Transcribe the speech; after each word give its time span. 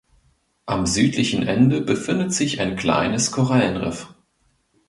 Am 0.65 0.87
südlichen 0.87 1.43
Ende 1.45 1.79
befindet 1.81 2.33
sich 2.33 2.59
ein 2.59 2.75
kleines 2.75 3.31
Korallenriff. 3.31 4.07